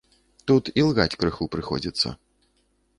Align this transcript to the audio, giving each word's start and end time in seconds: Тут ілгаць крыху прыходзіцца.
Тут 0.51 0.71
ілгаць 0.83 1.17
крыху 1.21 1.49
прыходзіцца. 1.57 2.17